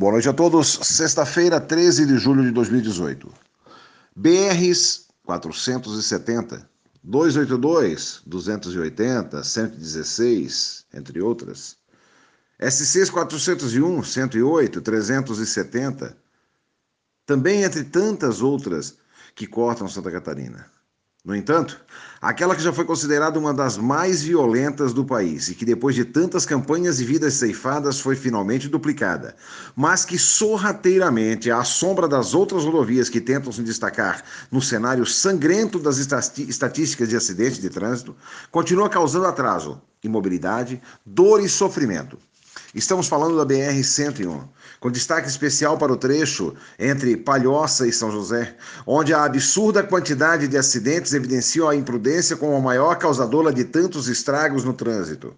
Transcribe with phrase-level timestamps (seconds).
[0.00, 0.78] Boa noite a todos.
[0.80, 3.30] Sexta-feira, 13 de julho de 2018.
[4.16, 6.66] BRs 470,
[7.04, 11.76] 282, 280, 116, entre outras.
[12.58, 16.16] SCs 401, 108, 370.
[17.26, 18.96] Também entre tantas outras
[19.34, 20.64] que cortam Santa Catarina.
[21.22, 21.78] No entanto,
[22.18, 26.02] aquela que já foi considerada uma das mais violentas do país e que depois de
[26.02, 29.36] tantas campanhas e vidas ceifadas foi finalmente duplicada,
[29.76, 35.78] mas que sorrateiramente, à sombra das outras rodovias que tentam se destacar no cenário sangrento
[35.78, 38.16] das estatísticas de acidentes de trânsito,
[38.50, 42.18] continua causando atraso, imobilidade, dor e sofrimento.
[42.72, 44.44] Estamos falando da BR-101,
[44.78, 48.54] com destaque especial para o trecho entre Palhoça e São José,
[48.86, 54.06] onde a absurda quantidade de acidentes evidenciam a imprudência como a maior causadora de tantos
[54.06, 55.34] estragos no trânsito.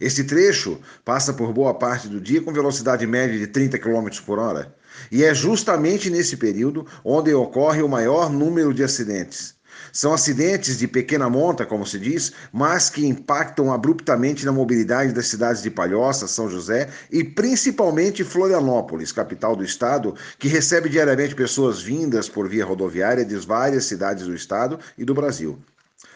[0.00, 4.40] Este trecho passa por boa parte do dia com velocidade média de 30 km por
[4.40, 4.74] hora,
[5.12, 9.54] e é justamente nesse período onde ocorre o maior número de acidentes.
[9.92, 15.26] São acidentes de pequena monta, como se diz, mas que impactam abruptamente na mobilidade das
[15.26, 21.80] cidades de Palhoça, São José e principalmente Florianópolis, capital do estado, que recebe diariamente pessoas
[21.80, 25.58] vindas por via rodoviária de várias cidades do estado e do Brasil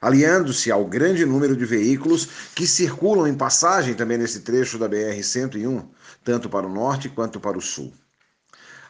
[0.00, 5.84] aliando-se ao grande número de veículos que circulam em passagem também nesse trecho da BR-101,
[6.22, 7.92] tanto para o norte quanto para o sul.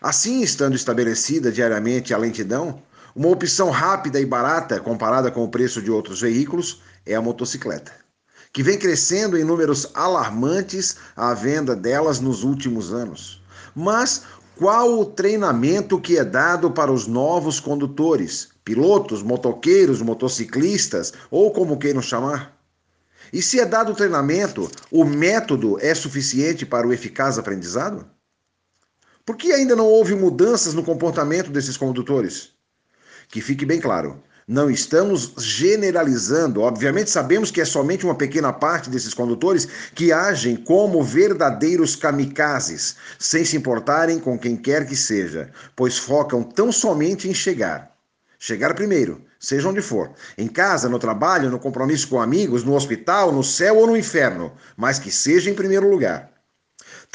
[0.01, 2.83] Assim, estando estabelecida diariamente a lentidão,
[3.17, 7.91] uma opção rápida e barata comparada com o preço de outros veículos é a motocicleta,
[8.53, 13.43] que vem crescendo em números alarmantes a venda delas nos últimos anos.
[13.75, 21.51] Mas qual o treinamento que é dado para os novos condutores, pilotos, motoqueiros, motociclistas ou
[21.51, 22.55] como queiram chamar?
[23.33, 28.07] E se é dado o treinamento, o método é suficiente para o eficaz aprendizado?
[29.25, 32.56] Por que ainda não houve mudanças no comportamento desses condutores?
[33.29, 36.61] Que fique bem claro, não estamos generalizando.
[36.61, 42.95] Obviamente, sabemos que é somente uma pequena parte desses condutores que agem como verdadeiros kamikazes,
[43.19, 47.91] sem se importarem com quem quer que seja, pois focam tão somente em chegar.
[48.39, 53.33] Chegar primeiro, seja onde for, em casa, no trabalho, no compromisso com amigos, no hospital,
[53.33, 56.36] no céu ou no inferno, mas que seja em primeiro lugar.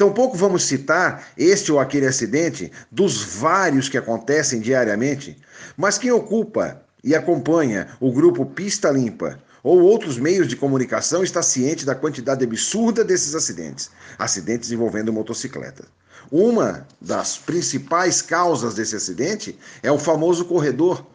[0.02, 5.40] Tampouco vamos citar este ou aquele acidente dos vários que acontecem diariamente,
[5.76, 11.40] mas quem ocupa e acompanha o grupo Pista Limpa ou outros meios de comunicação está
[11.40, 15.84] ciente da quantidade absurda desses acidentes, acidentes envolvendo motocicleta.
[16.32, 21.06] Uma das principais causas desse acidente é o famoso corredor.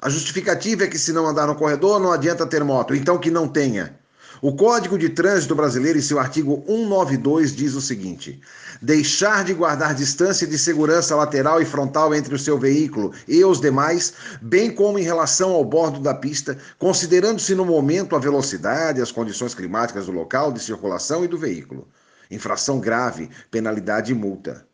[0.00, 3.32] A justificativa é que se não andar no corredor não adianta ter moto, então que
[3.32, 3.98] não tenha.
[4.44, 8.40] O Código de Trânsito Brasileiro, em seu artigo 192, diz o seguinte:
[8.82, 13.60] deixar de guardar distância de segurança lateral e frontal entre o seu veículo e os
[13.60, 19.12] demais, bem como em relação ao bordo da pista, considerando-se no momento a velocidade, as
[19.12, 21.86] condições climáticas do local de circulação e do veículo.
[22.28, 24.66] Infração grave, penalidade e multa.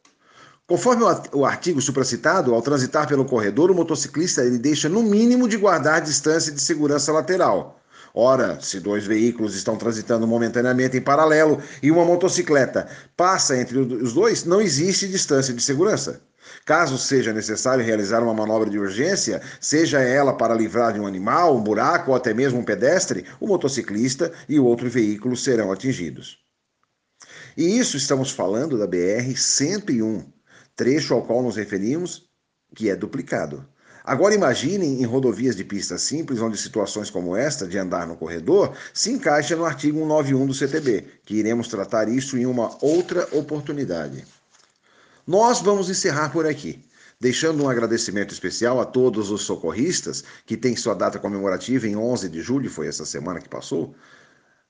[0.66, 1.04] Conforme
[1.34, 6.00] o artigo supracitado, ao transitar pelo corredor, o motociclista ele deixa no mínimo de guardar
[6.00, 7.77] distância de segurança lateral
[8.14, 14.12] Ora, se dois veículos estão transitando momentaneamente em paralelo e uma motocicleta passa entre os
[14.12, 16.20] dois, não existe distância de segurança.
[16.64, 21.56] Caso seja necessário realizar uma manobra de urgência, seja ela para livrar de um animal,
[21.56, 26.38] um buraco ou até mesmo um pedestre, o motociclista e o outro veículo serão atingidos.
[27.56, 30.32] E isso estamos falando da BR 101,
[30.76, 32.28] trecho ao qual nos referimos,
[32.74, 33.66] que é duplicado.
[34.08, 38.74] Agora imaginem em rodovias de pista simples, onde situações como esta, de andar no corredor,
[38.94, 44.24] se encaixa no artigo 191 do CTB, que iremos tratar isso em uma outra oportunidade.
[45.26, 46.82] Nós vamos encerrar por aqui,
[47.20, 52.30] deixando um agradecimento especial a todos os socorristas, que têm sua data comemorativa em 11
[52.30, 53.94] de julho, foi essa semana que passou,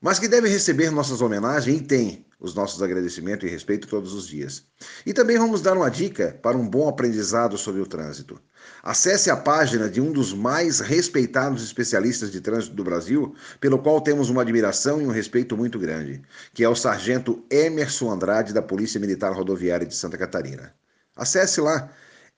[0.00, 4.26] mas que devem receber nossas homenagens e têm os nossos agradecimentos e respeito todos os
[4.26, 4.62] dias.
[5.04, 8.40] E também vamos dar uma dica para um bom aprendizado sobre o trânsito.
[8.82, 14.00] Acesse a página de um dos mais respeitados especialistas de trânsito do Brasil, pelo qual
[14.00, 16.22] temos uma admiração e um respeito muito grande,
[16.54, 20.72] que é o sargento Emerson Andrade, da Polícia Militar Rodoviária de Santa Catarina.
[21.16, 21.90] Acesse lá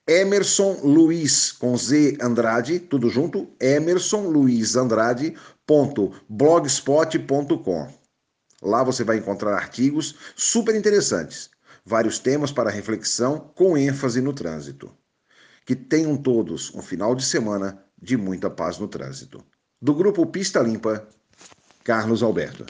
[0.07, 4.75] Emerson Luiz com Z Andrade, tudo junto, Emerson Luiz
[5.71, 7.87] Andrade.blogspot.com.
[8.61, 11.49] Lá você vai encontrar artigos super interessantes,
[11.85, 14.91] vários temas para reflexão com ênfase no trânsito.
[15.65, 19.43] Que tenham todos um final de semana de muita paz no trânsito.
[19.81, 21.07] Do grupo Pista Limpa,
[21.83, 22.65] Carlos Alberto.